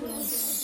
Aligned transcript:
Gracias. 0.00 0.57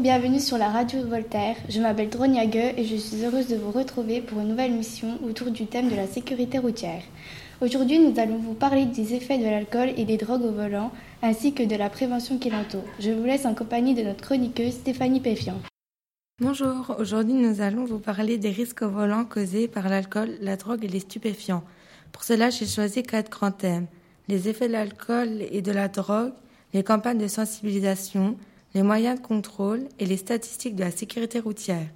Bienvenue 0.00 0.40
sur 0.40 0.58
la 0.58 0.68
radio 0.68 1.02
Voltaire. 1.06 1.56
Je 1.70 1.80
m'appelle 1.80 2.10
Dronia 2.10 2.44
et 2.44 2.84
je 2.84 2.96
suis 2.96 3.24
heureuse 3.24 3.48
de 3.48 3.56
vous 3.56 3.70
retrouver 3.70 4.20
pour 4.20 4.40
une 4.40 4.48
nouvelle 4.48 4.72
mission 4.72 5.18
autour 5.26 5.50
du 5.50 5.66
thème 5.66 5.88
de 5.88 5.96
la 5.96 6.06
sécurité 6.06 6.58
routière. 6.58 7.02
Aujourd'hui, 7.62 7.98
nous 7.98 8.20
allons 8.20 8.36
vous 8.36 8.52
parler 8.52 8.84
des 8.84 9.14
effets 9.14 9.38
de 9.38 9.44
l'alcool 9.44 9.88
et 9.96 10.04
des 10.04 10.18
drogues 10.18 10.42
au 10.42 10.52
volant, 10.52 10.92
ainsi 11.22 11.54
que 11.54 11.62
de 11.62 11.76
la 11.76 11.88
prévention 11.88 12.38
qui 12.38 12.50
l'entoure. 12.50 12.84
Je 13.00 13.10
vous 13.10 13.24
laisse 13.24 13.46
en 13.46 13.54
compagnie 13.54 13.94
de 13.94 14.02
notre 14.02 14.22
chroniqueuse 14.22 14.74
Stéphanie 14.74 15.20
Péfiant. 15.20 15.58
Bonjour, 16.42 16.94
aujourd'hui 16.98 17.34
nous 17.34 17.62
allons 17.62 17.86
vous 17.86 17.98
parler 17.98 18.36
des 18.36 18.50
risques 18.50 18.82
au 18.82 18.90
volant 18.90 19.24
causés 19.24 19.66
par 19.66 19.88
l'alcool, 19.88 20.36
la 20.42 20.56
drogue 20.56 20.84
et 20.84 20.88
les 20.88 21.00
stupéfiants. 21.00 21.64
Pour 22.12 22.22
cela, 22.22 22.50
j'ai 22.50 22.66
choisi 22.66 23.02
quatre 23.02 23.30
grands 23.30 23.50
thèmes. 23.50 23.86
Les 24.28 24.48
effets 24.50 24.68
de 24.68 24.74
l'alcool 24.74 25.42
et 25.50 25.62
de 25.62 25.72
la 25.72 25.88
drogue, 25.88 26.32
les 26.74 26.84
campagnes 26.84 27.18
de 27.18 27.28
sensibilisation, 27.28 28.36
les 28.76 28.82
moyens 28.82 29.18
de 29.18 29.26
contrôle 29.26 29.84
et 29.98 30.04
les 30.04 30.18
statistiques 30.18 30.76
de 30.76 30.84
la 30.84 30.90
sécurité 30.90 31.40
routière. 31.40 31.86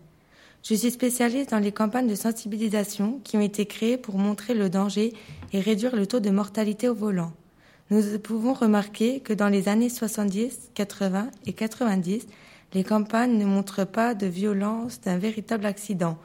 Je 0.62 0.75
suis 0.75 0.91
spécialiste 0.91 1.51
dans 1.51 1.59
les 1.59 1.73
campagnes 1.73 2.06
de 2.06 2.15
sensibilisation 2.15 3.20
qui 3.22 3.37
ont 3.37 3.42
été 3.42 3.67
créées 3.67 3.98
pour 3.98 4.17
montrer 4.17 4.55
le 4.55 4.70
danger 4.70 5.12
et 5.53 5.61
réduire 5.61 5.95
le 5.95 6.06
taux 6.06 6.20
de 6.20 6.31
mortalité 6.31 6.89
au 6.89 6.95
volant. 6.95 7.33
Nous 7.91 8.19
pouvons 8.19 8.55
remarquer 8.55 9.20
que 9.20 9.34
dans 9.34 9.50
les 9.50 9.69
années 9.69 9.91
70, 9.91 10.70
80 10.75 11.31
et 11.45 11.53
90, 11.53 12.27
les 12.72 12.84
campagnes 12.84 13.37
ne 13.37 13.44
montrent 13.44 13.84
pas 13.84 14.15
de 14.15 14.27
violence 14.27 15.03
d'un 15.03 15.19
véritable 15.19 15.67
accident. 15.67 16.17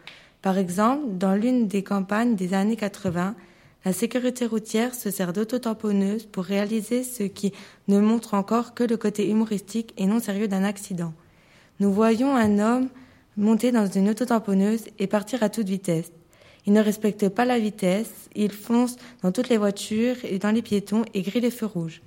Par 0.42 0.58
exemple, 0.58 1.18
dans 1.18 1.36
l'une 1.36 1.68
des 1.68 1.84
campagnes 1.84 2.38
des 2.38 2.54
années 2.54 2.78
80, 2.78 3.36
la 3.86 3.94
sécurité 3.94 4.48
routière 4.48 4.96
se 4.96 5.12
sert 5.12 5.32
d'autotamponneuses 5.32 6.26
pour 6.26 6.44
réaliser 6.44 7.04
ce 7.04 7.22
qui 7.22 7.54
ne 7.88 8.00
montre 8.00 8.34
encore 8.34 8.74
que 8.74 8.84
le 8.84 8.98
côté 8.98 9.30
humoristique 9.30 9.94
et 9.98 10.08
non 10.08 10.20
sérieux 10.20 10.48
d'un 10.48 10.64
accident. 10.64 11.14
Nous 11.80 11.94
voyons 11.94 12.36
un 12.36 12.58
homme 12.58 12.90
monter 13.38 13.72
dans 13.72 13.86
une 13.86 14.10
autotamponneuse 14.10 14.86
et 14.98 15.06
partir 15.06 15.44
à 15.44 15.50
toute 15.50 15.70
vitesse. 15.70 16.12
Il 16.66 16.74
ne 16.74 16.82
respecte 16.82 17.30
pas 17.30 17.46
la 17.46 17.60
vitesse, 17.60 18.10
il 18.34 18.52
fonce 18.52 18.96
dans 19.22 19.32
toutes 19.32 19.50
les 19.50 19.58
voitures 19.58 20.16
et 20.24 20.40
dans 20.40 20.52
les 20.52 20.64
piétons 20.64 21.06
et 21.14 21.22
grille 21.22 21.42
les 21.42 21.52
feux 21.52 21.68
rouges. 21.68 22.02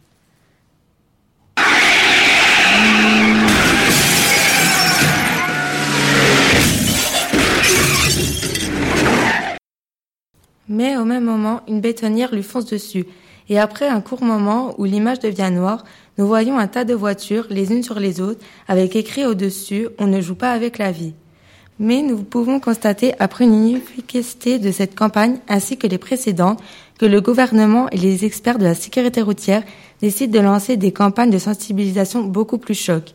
Mais 10.68 10.96
au 10.96 11.04
même 11.04 11.24
moment, 11.24 11.60
une 11.68 11.80
bétonnière 11.80 12.34
lui 12.34 12.42
fonce 12.42 12.66
dessus. 12.66 13.06
Et 13.48 13.58
après 13.58 13.88
un 13.88 14.00
court 14.00 14.22
moment 14.22 14.74
où 14.78 14.84
l'image 14.84 15.20
devient 15.20 15.50
noire, 15.52 15.84
nous 16.18 16.26
voyons 16.26 16.58
un 16.58 16.66
tas 16.66 16.84
de 16.84 16.94
voitures 16.94 17.46
les 17.48 17.72
unes 17.72 17.82
sur 17.82 17.98
les 17.98 18.20
autres 18.20 18.44
avec 18.66 18.94
écrit 18.94 19.24
au-dessus 19.24 19.88
On 19.98 20.06
ne 20.06 20.20
joue 20.20 20.34
pas 20.34 20.52
avec 20.52 20.78
la 20.78 20.92
vie. 20.92 21.14
Mais 21.80 22.02
nous 22.02 22.24
pouvons 22.24 22.58
constater, 22.58 23.14
après 23.20 23.44
une 23.44 23.68
inefficacité 23.68 24.58
de 24.58 24.72
cette 24.72 24.96
campagne 24.96 25.38
ainsi 25.48 25.78
que 25.78 25.86
les 25.86 25.96
précédentes, 25.96 26.60
que 26.98 27.06
le 27.06 27.20
gouvernement 27.20 27.88
et 27.90 27.96
les 27.96 28.24
experts 28.24 28.58
de 28.58 28.64
la 28.64 28.74
sécurité 28.74 29.22
routière 29.22 29.62
décident 30.02 30.36
de 30.36 30.44
lancer 30.44 30.76
des 30.76 30.92
campagnes 30.92 31.30
de 31.30 31.38
sensibilisation 31.38 32.24
beaucoup 32.24 32.58
plus 32.58 32.74
chocs. 32.74 33.14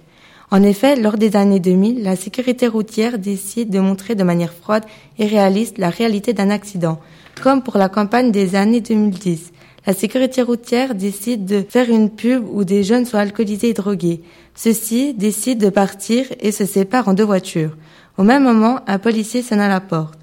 En 0.54 0.62
effet, 0.62 0.96
lors 0.96 1.18
des 1.18 1.36
années 1.36 1.60
2000, 1.60 2.04
la 2.04 2.16
sécurité 2.16 2.68
routière 2.68 3.18
décide 3.18 3.72
de 3.72 3.80
montrer 3.80 4.14
de 4.14 4.24
manière 4.24 4.54
froide 4.54 4.84
et 5.18 5.26
réaliste 5.26 5.80
la 5.80 5.90
réalité 5.90 6.34
d'un 6.34 6.52
accident, 6.52 7.00
comme 7.42 7.64
pour 7.64 7.80
la 7.80 7.90
campagne 7.90 8.32
des 8.32 8.54
années 8.54 8.80
2010. 8.80 9.52
La 9.88 9.94
sécurité 9.94 10.44
routière 10.44 10.94
décide 10.94 11.46
de 11.46 11.66
faire 11.68 11.90
une 11.90 12.12
pub 12.12 12.46
où 12.52 12.66
des 12.66 12.84
jeunes 12.84 13.08
sont 13.08 13.18
alcoolisés 13.18 13.70
et 13.70 13.74
drogués. 13.74 14.22
Ceux-ci 14.54 15.16
décident 15.16 15.66
de 15.66 15.72
partir 15.72 16.28
et 16.40 16.52
se 16.52 16.68
séparent 16.68 17.08
en 17.08 17.16
deux 17.16 17.26
voitures. 17.26 17.76
Au 18.20 18.24
même 18.24 18.44
moment, 18.44 18.80
un 18.86 19.00
policier 19.00 19.42
sonne 19.42 19.60
à 19.60 19.68
la 19.68 19.82
porte. 19.82 20.20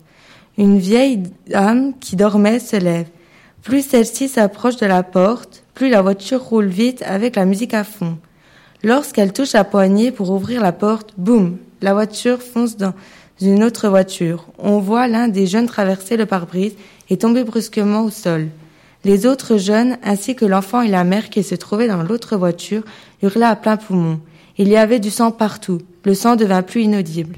Une 0.57 0.79
vieille 0.79 1.25
dame 1.49 1.95
qui 1.99 2.15
dormait 2.15 2.61
se 2.61 2.77
lève. 2.77 3.09
Plus 3.65 3.85
celle-ci 3.85 4.29
s'approche 4.29 4.77
de 4.77 4.87
la 4.87 5.03
porte, 5.03 5.65
plus 5.75 5.89
la 5.89 6.03
voiture 6.03 6.41
roule 6.41 6.69
vite 6.69 7.03
avec 7.05 7.35
la 7.35 7.47
musique 7.47 7.75
à 7.75 7.83
fond. 7.83 8.17
Lorsqu'elle 8.83 9.35
touche 9.35 9.53
la 9.53 9.65
poignée 9.65 10.11
pour 10.11 10.31
ouvrir 10.31 10.63
la 10.63 10.73
porte, 10.73 11.13
boum, 11.19 11.59
la 11.83 11.93
voiture 11.93 12.41
fonce 12.41 12.79
dans 12.79 12.95
une 13.43 13.63
autre 13.63 13.91
voiture. 13.91 14.47
On 14.59 14.79
voit 14.79 15.07
l'un 15.07 15.29
des 15.29 15.47
jeunes 15.47 15.67
traverser 15.67 16.17
le 16.17 16.25
pare-brise 16.25 16.75
et 17.11 17.19
tomber 17.19 17.45
brusquement 17.45 18.03
au 18.03 18.11
sol. 18.11 18.49
Les 19.05 19.27
autres 19.27 19.59
jeunes, 19.59 19.99
ainsi 20.03 20.35
que 20.35 20.47
l'enfant 20.47 20.81
et 20.81 20.89
la 20.89 21.05
mère 21.05 21.29
qui 21.29 21.43
se 21.43 21.55
trouvaient 21.55 21.89
dans 21.89 22.03
l'autre 22.03 22.37
voiture, 22.37 22.83
hurlaient 23.23 23.45
à 23.45 23.57
plein 23.57 23.77
poumon. 23.77 24.19
Il 24.57 24.69
y 24.69 24.77
avait 24.77 24.99
du 24.99 25.11
sang 25.11 25.31
partout. 25.31 25.79
Le 26.05 26.15
sang 26.15 26.37
devint 26.37 26.63
plus 26.63 26.83
inaudible. 26.83 27.37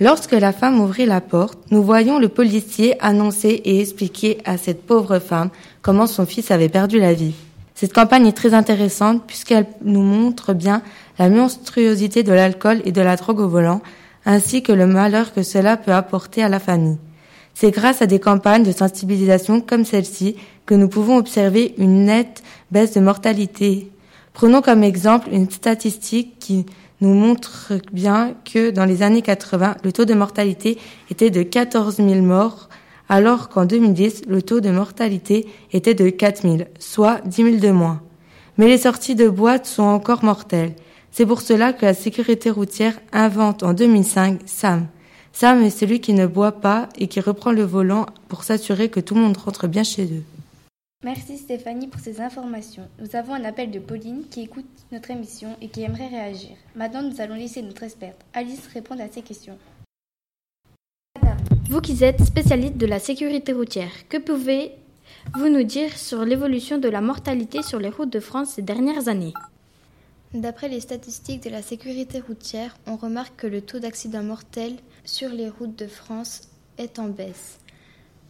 Lorsque 0.00 0.32
la 0.32 0.52
femme 0.52 0.80
ouvrit 0.80 1.06
la 1.06 1.20
porte, 1.20 1.58
nous 1.72 1.82
voyons 1.82 2.20
le 2.20 2.28
policier 2.28 2.94
annoncer 3.02 3.60
et 3.64 3.80
expliquer 3.80 4.38
à 4.44 4.56
cette 4.56 4.86
pauvre 4.86 5.18
femme 5.18 5.50
comment 5.82 6.06
son 6.06 6.24
fils 6.24 6.52
avait 6.52 6.68
perdu 6.68 7.00
la 7.00 7.14
vie. 7.14 7.34
Cette 7.74 7.92
campagne 7.92 8.26
est 8.26 8.36
très 8.36 8.54
intéressante 8.54 9.24
puisqu'elle 9.26 9.66
nous 9.82 10.02
montre 10.02 10.54
bien 10.54 10.82
la 11.18 11.28
monstruosité 11.28 12.22
de 12.22 12.32
l'alcool 12.32 12.80
et 12.84 12.92
de 12.92 13.00
la 13.00 13.16
drogue 13.16 13.40
au 13.40 13.48
volant, 13.48 13.82
ainsi 14.24 14.62
que 14.62 14.72
le 14.72 14.86
malheur 14.86 15.32
que 15.32 15.42
cela 15.42 15.76
peut 15.76 15.92
apporter 15.92 16.44
à 16.44 16.48
la 16.48 16.60
famille. 16.60 16.98
C'est 17.54 17.72
grâce 17.72 18.00
à 18.00 18.06
des 18.06 18.20
campagnes 18.20 18.62
de 18.62 18.70
sensibilisation 18.70 19.60
comme 19.60 19.84
celle-ci 19.84 20.36
que 20.64 20.76
nous 20.76 20.88
pouvons 20.88 21.16
observer 21.16 21.74
une 21.76 22.04
nette 22.04 22.44
baisse 22.70 22.94
de 22.94 23.00
mortalité. 23.00 23.90
Prenons 24.32 24.62
comme 24.62 24.84
exemple 24.84 25.28
une 25.32 25.50
statistique 25.50 26.38
qui 26.38 26.66
nous 27.00 27.14
montre 27.14 27.74
bien 27.92 28.34
que 28.44 28.70
dans 28.70 28.84
les 28.84 29.02
années 29.02 29.22
80, 29.22 29.76
le 29.84 29.92
taux 29.92 30.04
de 30.04 30.14
mortalité 30.14 30.78
était 31.10 31.30
de 31.30 31.42
14 31.42 31.96
000 31.96 32.22
morts, 32.22 32.68
alors 33.08 33.48
qu'en 33.48 33.64
2010, 33.64 34.22
le 34.28 34.42
taux 34.42 34.60
de 34.60 34.70
mortalité 34.70 35.46
était 35.72 35.94
de 35.94 36.10
4 36.10 36.42
000, 36.42 36.56
soit 36.78 37.20
10 37.24 37.42
000 37.42 37.56
de 37.56 37.70
moins. 37.70 38.02
Mais 38.58 38.66
les 38.66 38.78
sorties 38.78 39.14
de 39.14 39.28
boîtes 39.28 39.66
sont 39.66 39.84
encore 39.84 40.24
mortelles. 40.24 40.74
C'est 41.10 41.26
pour 41.26 41.40
cela 41.40 41.72
que 41.72 41.86
la 41.86 41.94
sécurité 41.94 42.50
routière 42.50 42.98
invente 43.12 43.62
en 43.62 43.72
2005 43.72 44.40
SAM. 44.46 44.86
SAM 45.32 45.62
est 45.62 45.70
celui 45.70 46.00
qui 46.00 46.12
ne 46.12 46.26
boit 46.26 46.60
pas 46.60 46.88
et 46.98 47.06
qui 47.06 47.20
reprend 47.20 47.52
le 47.52 47.62
volant 47.62 48.06
pour 48.28 48.44
s'assurer 48.44 48.88
que 48.88 49.00
tout 49.00 49.14
le 49.14 49.20
monde 49.20 49.36
rentre 49.36 49.68
bien 49.68 49.84
chez 49.84 50.04
eux. 50.04 50.24
Merci 51.04 51.38
Stéphanie 51.38 51.86
pour 51.86 52.00
ces 52.00 52.20
informations. 52.20 52.88
Nous 52.98 53.14
avons 53.14 53.32
un 53.32 53.44
appel 53.44 53.70
de 53.70 53.78
Pauline 53.78 54.24
qui 54.28 54.40
écoute 54.40 54.66
notre 54.90 55.12
émission 55.12 55.56
et 55.62 55.68
qui 55.68 55.82
aimerait 55.82 56.08
réagir. 56.08 56.56
Maintenant, 56.74 57.02
nous 57.02 57.20
allons 57.20 57.36
laisser 57.36 57.62
notre 57.62 57.84
experte 57.84 58.20
Alice 58.34 58.66
répondre 58.74 59.02
à 59.02 59.08
ces 59.08 59.22
questions. 59.22 59.56
Vous 61.70 61.80
qui 61.80 62.02
êtes 62.02 62.24
spécialiste 62.24 62.78
de 62.78 62.86
la 62.86 62.98
sécurité 62.98 63.52
routière, 63.52 64.08
que 64.08 64.16
pouvez-vous 64.16 65.48
nous 65.48 65.62
dire 65.62 65.96
sur 65.96 66.24
l'évolution 66.24 66.78
de 66.78 66.88
la 66.88 67.00
mortalité 67.00 67.62
sur 67.62 67.78
les 67.78 67.90
routes 67.90 68.12
de 68.12 68.18
France 68.18 68.54
ces 68.54 68.62
dernières 68.62 69.06
années? 69.06 69.34
D'après 70.34 70.68
les 70.68 70.80
statistiques 70.80 71.44
de 71.44 71.50
la 71.50 71.62
sécurité 71.62 72.18
routière, 72.18 72.76
on 72.88 72.96
remarque 72.96 73.36
que 73.36 73.46
le 73.46 73.62
taux 73.62 73.78
d'accidents 73.78 74.24
mortels 74.24 74.76
sur 75.04 75.28
les 75.28 75.48
routes 75.48 75.78
de 75.78 75.86
France 75.86 76.48
est 76.76 76.98
en 76.98 77.06
baisse. 77.06 77.60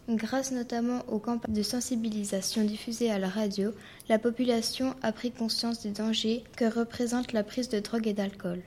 Grâce 0.08 0.52
notamment 0.52 1.04
aux 1.08 1.18
campagnes 1.18 1.54
de 1.54 1.62
sensibilisation 1.62 2.64
diffusées 2.64 3.10
à 3.10 3.18
la 3.18 3.28
radio, 3.28 3.72
la 4.08 4.18
population 4.18 4.94
a 5.02 5.12
pris 5.12 5.30
conscience 5.30 5.82
des 5.82 5.90
dangers 5.90 6.44
que 6.56 6.64
représente 6.64 7.34
la 7.34 7.42
prise 7.42 7.68
de 7.68 7.78
drogue 7.78 8.06
et 8.06 8.14
d'alcool. 8.14 8.62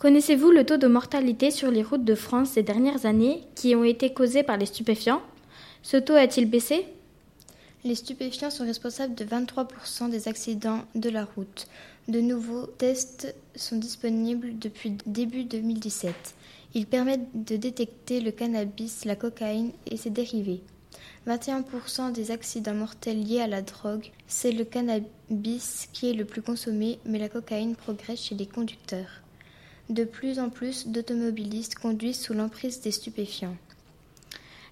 Connaissez-vous 0.00 0.50
le 0.50 0.66
taux 0.66 0.76
de 0.76 0.88
mortalité 0.88 1.52
sur 1.52 1.70
les 1.70 1.84
routes 1.84 2.04
de 2.04 2.16
France 2.16 2.50
ces 2.50 2.64
dernières 2.64 3.06
années 3.06 3.44
qui 3.54 3.76
ont 3.76 3.84
été 3.84 4.12
causés 4.12 4.42
par 4.42 4.56
les 4.56 4.66
stupéfiants? 4.66 5.22
Ce 5.82 5.96
taux 5.96 6.14
a-t-il 6.14 6.50
baissé? 6.50 6.84
Les 7.84 7.94
stupéfiants 7.94 8.50
sont 8.50 8.64
responsables 8.64 9.14
de 9.14 9.24
23% 9.24 10.10
des 10.10 10.26
accidents 10.26 10.82
de 10.96 11.10
la 11.10 11.24
route. 11.24 11.68
De 12.08 12.20
nouveaux 12.20 12.66
tests 12.66 13.32
sont 13.54 13.76
disponibles 13.76 14.58
depuis 14.58 14.96
début 15.06 15.44
2017. 15.44 16.34
Ils 16.76 16.84
permettent 16.84 17.46
de 17.46 17.56
détecter 17.56 18.20
le 18.20 18.30
cannabis, 18.30 19.06
la 19.06 19.16
cocaïne 19.16 19.72
et 19.90 19.96
ses 19.96 20.10
dérivés. 20.10 20.60
21% 21.26 22.12
des 22.12 22.30
accidents 22.32 22.74
mortels 22.74 23.24
liés 23.24 23.40
à 23.40 23.46
la 23.46 23.62
drogue, 23.62 24.10
c'est 24.26 24.52
le 24.52 24.66
cannabis 24.66 25.88
qui 25.94 26.10
est 26.10 26.12
le 26.12 26.26
plus 26.26 26.42
consommé, 26.42 26.98
mais 27.06 27.18
la 27.18 27.30
cocaïne 27.30 27.76
progresse 27.76 28.24
chez 28.24 28.34
les 28.34 28.44
conducteurs. 28.44 29.22
De 29.88 30.04
plus 30.04 30.38
en 30.38 30.50
plus 30.50 30.86
d'automobilistes 30.86 31.76
conduisent 31.76 32.20
sous 32.20 32.34
l'emprise 32.34 32.82
des 32.82 32.90
stupéfiants. 32.90 33.56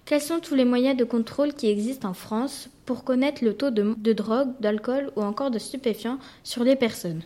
Quels 0.05 0.21
sont 0.21 0.39
tous 0.39 0.53
les 0.53 0.63
moyens 0.63 0.95
de 0.95 1.05
contrôle 1.05 1.55
qui 1.55 1.71
existent 1.71 2.09
en 2.09 2.13
France 2.13 2.69
pour 2.85 3.03
connaître 3.03 3.43
le 3.43 3.55
taux 3.55 3.71
de, 3.71 4.13
drogue, 4.13 4.53
d'alcool 4.59 5.11
ou 5.15 5.23
encore 5.23 5.49
de 5.49 5.57
stupéfiants 5.57 6.19
sur 6.43 6.63
les 6.63 6.75
personnes? 6.75 7.23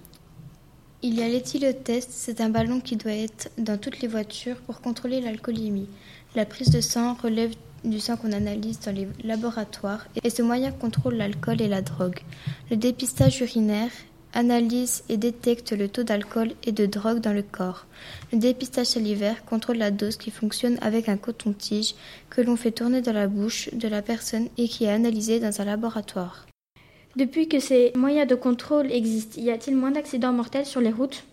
Il 1.01 1.18
y 1.18 1.24
a 1.24 1.30
l'éthylotest, 1.30 2.10
c'est 2.12 2.42
un 2.42 2.50
ballon 2.50 2.81
qui 2.81 2.98
doit 2.98 3.13
être 3.13 3.50
dans 3.57 3.78
toutes 3.78 4.01
les 4.01 4.10
voitures 4.10 4.57
pour 4.57 4.81
contrôler 4.81 5.22
l'alcoolémie. 5.22 5.88
La 6.36 6.46
prise 6.46 6.72
de 6.72 6.81
sang 6.81 7.13
relève 7.13 7.54
du 7.86 8.01
sang 8.01 8.18
qu'on 8.18 8.34
analyse 8.34 8.81
dans 8.81 8.94
les 8.94 9.07
laboratoires 9.24 10.06
et 10.22 10.30
ce 10.30 10.42
moyen 10.42 10.74
contrôle 10.74 11.16
l'alcool 11.16 11.62
et 11.62 11.69
la 11.69 11.81
drogue. 11.81 12.19
Le 12.69 12.75
dépistage 12.75 13.40
urinaire 13.40 13.92
analyse 14.34 15.04
et 15.07 15.16
détecte 15.16 15.72
le 15.72 15.88
taux 15.88 16.04
d'alcool 16.04 16.51
et 16.66 16.74
de 16.74 16.86
drogue 16.86 17.22
dans 17.22 17.34
le 17.34 17.44
corps. 17.44 17.86
Le 18.34 18.38
dépistage 18.38 18.88
salivaire 18.88 19.46
contrôle 19.46 19.78
la 19.78 19.92
dose 19.92 20.18
qui 20.18 20.31
fonctionne 20.31 20.78
avec 20.81 21.07
un 21.07 21.16
coton-tige 21.16 21.96
que 22.30 22.42
l'on 22.42 22.57
fait 22.57 22.72
tourner 22.72 23.01
dans 23.01 23.13
la 23.13 23.28
bouche 23.28 23.69
de 23.74 23.88
la 23.88 24.01
personne 24.01 24.50
et 24.57 24.68
qui 24.68 24.84
est 24.84 24.92
analysé 24.92 25.40
dans 25.40 25.62
un 25.62 25.66
laboratoire. 25.66 26.49
Depuis 27.19 27.50
que 27.50 27.60
ces 27.60 27.92
moyens 27.98 28.30
de 28.30 28.36
contrôle 28.36 28.89
existent, 28.94 29.42
y 29.42 29.51
a-t-il 29.51 29.75
moins 29.75 29.92
d'accidents 29.92 30.31
mortels 30.31 30.66
sur 30.66 30.80
les 30.80 30.89
routes? 30.89 31.25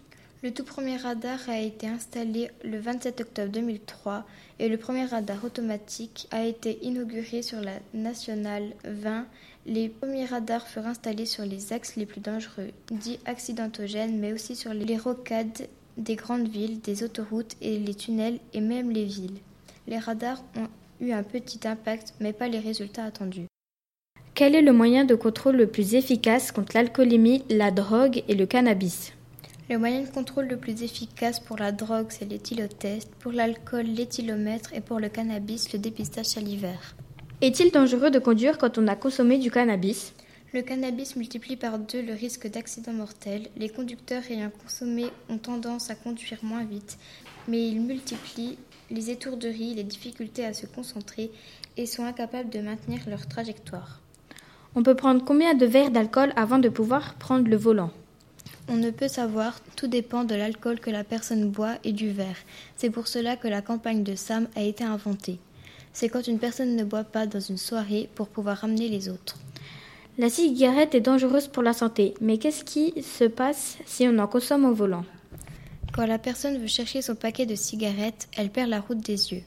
Le 0.43 0.51
tout 0.51 0.65
premier 0.65 0.97
radar 0.97 1.39
a 1.49 1.61
été 1.61 1.87
installé 1.87 2.51
le 2.65 2.81
27 2.81 3.21
octobre 3.21 3.53
2003 3.53 4.27
et 4.59 4.69
le 4.69 4.79
premier 4.79 5.05
radar 5.05 5.45
automatique 5.45 6.27
a 6.33 6.45
été 6.45 6.85
inauguré 6.85 7.43
sur 7.43 7.61
la 7.61 7.75
nationale 7.95 8.75
20. 8.83 9.27
Les 9.67 9.89
premiers 9.89 10.25
radars 10.25 10.67
furent 10.67 10.89
installés 10.89 11.25
sur 11.25 11.45
les 11.45 11.73
axes 11.73 11.95
les 11.95 12.05
plus 12.05 12.21
dangereux, 12.21 12.73
dits 12.91 13.21
accidentogènes, 13.25 14.19
mais 14.19 14.33
aussi 14.33 14.57
sur 14.57 14.75
les 14.75 14.99
rocades 14.99 15.69
des 15.99 16.17
grandes 16.17 16.49
villes, 16.49 16.81
des 16.81 17.05
autoroutes 17.05 17.55
et 17.63 17.79
les 17.79 17.95
tunnels 17.95 18.41
et 18.55 18.61
même 18.61 18.91
les 18.91 19.05
villes. 19.05 19.39
Les 19.87 19.99
radars 19.99 20.43
ont 20.57 20.67
eu 21.01 21.13
un 21.13 21.23
petit 21.23 21.61
impact, 21.69 22.15
mais 22.19 22.33
pas 22.33 22.49
les 22.49 22.59
résultats 22.59 23.05
attendus. 23.05 23.47
Quel 24.37 24.55
est 24.55 24.61
le 24.61 24.75
moyen 24.75 25.07
de 25.07 25.15
contrôle 25.15 25.57
le 25.57 25.67
plus 25.67 25.95
efficace 25.95 26.53
contre 26.53 26.77
l'alcoolémie, 26.77 27.43
la 27.49 27.71
drogue 27.71 28.23
et 28.29 28.35
le 28.35 28.45
cannabis? 28.45 29.15
Le 29.71 29.79
moyen 29.79 30.03
de 30.03 30.11
contrôle 30.11 30.47
le 30.47 30.59
plus 30.59 30.83
efficace 30.83 31.41
pour 31.41 31.57
la 31.57 31.73
drogue, 31.73 32.09
c'est 32.11 32.27
l'éthylotest, 32.27 33.09
pour 33.19 33.33
l'alcool, 33.33 33.87
l'éthylomètre 33.87 34.75
et 34.75 34.83
pour 34.83 35.01
le 35.01 35.09
cannabis, 35.09 35.73
le 35.73 35.79
dépistage 35.79 36.27
salivaire. 36.27 36.97
Est-il 37.41 37.73
dangereux 37.73 38.11
de 38.11 38.19
conduire 38.19 38.59
quand 38.59 38.77
on 38.77 38.87
a 38.89 38.95
consommé 38.95 39.39
du 39.39 39.51
cannabis? 39.51 40.13
Le 40.53 40.61
cannabis 40.61 41.17
multiplie 41.17 41.57
par 41.57 41.79
deux 41.79 42.03
le 42.03 42.13
risque 42.13 42.47
d'accident 42.47 42.93
mortel. 42.93 43.49
Les 43.57 43.71
conducteurs 43.71 44.31
ayant 44.31 44.51
consommé 44.51 45.07
ont 45.31 45.39
tendance 45.39 45.89
à 45.89 45.95
conduire 45.95 46.41
moins 46.43 46.65
vite, 46.65 46.99
mais 47.49 47.67
ils 47.67 47.81
multiplient 47.81 48.59
les 48.91 49.09
étourderies, 49.09 49.73
les 49.73 49.83
difficultés 49.83 50.45
à 50.45 50.53
se 50.53 50.67
concentrer 50.67 51.31
et 51.79 51.87
sont 51.87 52.05
incapables 52.05 52.51
de 52.51 52.61
maintenir 52.61 53.01
leur 53.09 53.27
trajectoire. 53.27 54.03
On 54.79 54.83
peut 54.83 54.95
prendre 54.95 55.25
combien 55.25 55.55
de 55.55 55.65
verres 55.65 55.91
d'alcool 55.91 56.35
avant 56.37 56.59
de 56.59 56.69
pouvoir 56.69 57.15
prendre 57.15 57.49
le 57.49 57.57
volant? 57.57 57.91
On 58.69 58.77
ne 58.77 58.91
peut 58.91 59.09
savoir, 59.09 59.59
tout 59.75 59.87
dépend 59.87 60.25
de 60.25 60.35
l'alcool 60.35 60.81
que 60.81 60.91
la 60.91 61.03
personne 61.03 61.49
boit 61.49 61.77
et 61.83 61.93
du 61.93 62.11
verre. 62.11 62.37
C'est 62.77 62.91
pour 62.91 63.09
cela 63.09 63.37
que 63.37 63.49
la 63.49 63.63
campagne 63.63 64.03
de 64.03 64.15
Sam 64.15 64.49
a 64.55 64.61
été 64.61 64.85
inventée. 64.85 65.39
C'est 65.95 66.11
quand 66.11 66.27
une 66.27 66.39
personne 66.39 66.77
ne 66.77 66.85
boit 66.85 67.05
pas 67.05 67.27
dans 67.27 67.41
une 67.41 67.57
soirée 67.57 68.11
pour 68.15 68.29
pouvoir 68.29 68.59
ramener 68.59 68.91
les 68.91 69.09
autres. 69.09 69.39
La 70.19 70.29
cigarette 70.29 70.95
est 70.95 71.01
dangereuse 71.01 71.49
pour 71.49 71.63
la 71.63 71.73
santé, 71.73 72.13
mais 72.21 72.37
qu'est-ce 72.37 72.65
qui 72.65 73.03
se 73.03 73.25
passe 73.25 73.79
si 73.87 74.07
on 74.07 74.19
en 74.19 74.27
consomme 74.27 74.67
au 74.67 74.75
volant? 74.75 75.07
Quand 75.95 76.05
la 76.05 76.19
personne 76.19 76.59
veut 76.59 76.67
chercher 76.67 77.01
son 77.01 77.15
paquet 77.15 77.47
de 77.47 77.55
cigarettes, 77.55 78.29
elle 78.37 78.51
perd 78.51 78.69
la 78.69 78.81
route 78.81 79.01
des 79.01 79.33
yeux. 79.33 79.43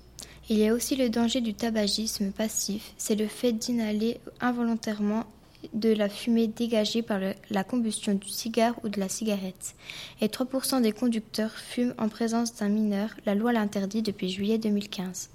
Il 0.52 0.58
y 0.58 0.68
a 0.68 0.74
aussi 0.74 0.96
le 0.96 1.12
danger 1.12 1.42
du 1.42 1.54
tabagisme 1.54 2.32
passif, 2.32 2.94
c'est 2.98 3.14
le 3.14 3.28
fait 3.28 3.54
d'inhaler 3.54 4.20
involontairement 4.42 5.26
de 5.74 5.94
la 5.94 6.10
fumée 6.10 6.48
dégagée 6.48 7.04
par 7.04 7.20
la 7.52 7.64
combustion 7.64 8.16
du 8.16 8.30
cigare 8.30 8.74
ou 8.84 8.90
de 8.90 9.00
la 9.00 9.10
cigarette. 9.10 9.76
Et 10.22 10.28
3% 10.28 10.82
des 10.82 10.92
conducteurs 10.92 11.52
fument 11.52 11.94
en 12.00 12.10
présence 12.10 12.56
d'un 12.56 12.70
mineur. 12.70 13.12
La 13.28 13.36
loi 13.36 13.54
l'interdit 13.54 14.02
depuis 14.02 14.30
juillet 14.30 14.58
2015. 14.58 15.30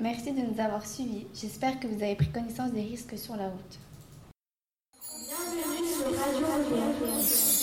Merci 0.00 0.32
de 0.32 0.40
nous 0.40 0.60
avoir 0.60 0.86
suivis. 0.86 1.24
J'espère 1.34 1.80
que 1.80 1.86
vous 1.86 2.02
avez 2.02 2.16
pris 2.16 2.28
connaissance 2.28 2.72
des 2.72 2.82
risques 2.82 3.16
sur 3.16 3.36
la 3.36 3.48
route. 3.48 3.78
Bienvenue 5.26 5.88
sur 5.88 6.10
Radio 6.18 7.53